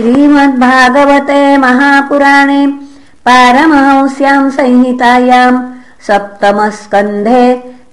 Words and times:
श्रीमद्भागवते 0.00 1.40
महापुराणे 1.62 2.60
पारमहंस्यां 3.26 4.42
संहितायां 4.56 5.52
सप्तमस्कन्धे 6.06 7.42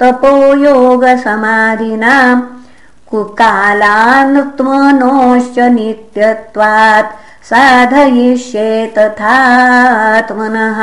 तपो 0.00 0.32
योगसमाधिनाम् 0.64 2.42
कुकालानुत्मनोश्च 3.10 5.56
नित्यत्वात् 5.76 7.14
साधयिष्ये 7.50 8.70
तथात्मनः 8.96 10.78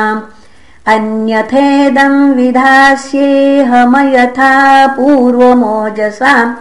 अन्यथेदम् 0.93 2.33
विधास्येऽहमयथा 2.37 4.53
पूर्वमोजसाम्। 4.97 6.57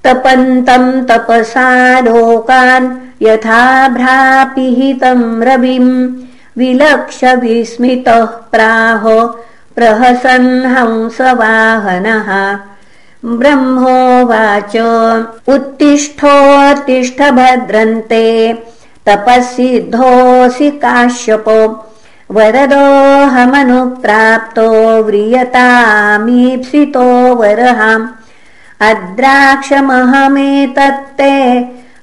तपन्तम् 0.04 1.06
तपसा 1.06 2.00
लोकान् 2.00 2.96
यथा 3.22 3.88
भ्रापिहितम् 3.88 5.44
रविम्। 5.44 6.16
विलक्ष 6.58 7.24
विस्मितः 7.24 8.26
प्राह 8.26 9.04
प्रहसन् 9.76 10.66
हंसवाहनः। 10.66 12.60
ब्रह्मोवाच 13.26 14.76
उत्तिष्ठोत्तिष्ठ 15.48 17.22
भद्रन्ते 17.22 18.54
तपःसिद्धोऽसि 19.06 20.72
काश्यपो 20.72 21.58
वरदोऽहमनुप्राप्तो 22.32 25.04
व्रियतामीप्सितो 25.04 27.36
वरहाम्। 27.36 28.08
अद्राक्षमहमेतत्ते 28.82 31.34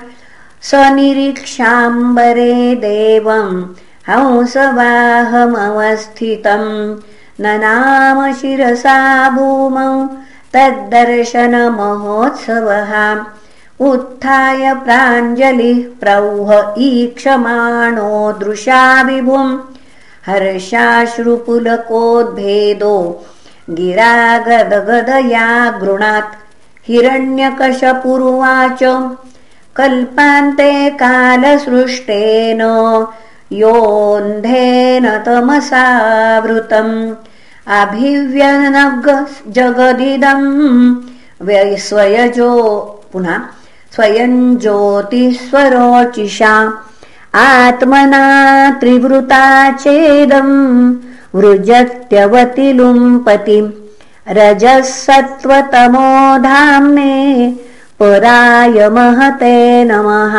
स 0.62 0.74
निरीक्षाम्बरे 0.74 2.74
देवम् 2.74 3.64
हंसवाहमवस्थितम् 4.10 6.96
नाम 7.40 8.32
शिरसा 8.32 9.30
भूमौ 9.30 10.08
तद्दर्शनमहोत्सवः। 10.54 13.24
उत्थाय 13.80 14.74
प्राञ्जलिः 14.74 16.00
प्रौह 16.00 16.74
ईक्षमाणो 16.78 18.32
दृशा 18.32 19.02
विभुम्। 19.02 19.58
हर्षाश्रुपुलकोद्भेदो 20.26 23.26
गिरागदगदया 23.70 25.70
गृणात्। 25.70 26.34
हिरण्यकशपुरुवाच 26.88 29.08
कल्पान्ते 29.76 30.90
कालसृष्टेन 30.90 32.60
योऽन्धेन 33.52 35.18
तमसावृतम् 35.18 37.14
अभिव्यनग 37.74 39.06
जगदिदम् 39.54 40.44
स्वयजो 41.86 42.52
पुनः 43.12 43.38
स्वयं 43.94 44.34
ज्योतिस्वरोचिषा 44.62 46.52
आत्मना 47.42 48.22
त्रिवृता 48.80 49.42
चेदम् 49.82 50.54
वृजत्यवति 51.34 52.72
लुम्पतिम् 52.78 53.70
रजः 54.38 54.80
सत्त्वतमो 54.92 56.08
धाम्ने 56.48 57.14
पराय 58.00 58.88
महते 58.96 59.54
नमः 59.90 60.36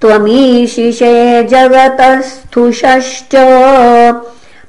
त्वमीशिषे 0.00 1.42
जगतस्थुषश्च। 1.42 3.36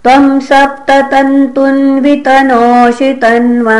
त्वम् 0.03 0.41
सप्ततन्तुन्वितनोषि 0.41 3.11
तन्वा 3.23 3.79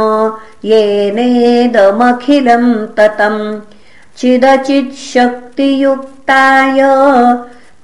येनेदमखिलम् 0.64 2.86
ततम् 2.96 3.60
चिदचिच्छक्तियुक्ताय 4.18 6.80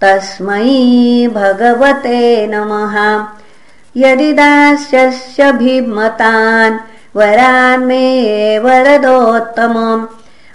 तस्मै 0.01 1.29
भगवते 1.35 2.47
नमः। 2.47 3.25
यदि 3.97 4.33
दास्यस्य 4.33 5.53
भिमतान् 5.53 6.79
वरान्मे 7.17 8.59
वरदोत्तमम् 8.59 10.07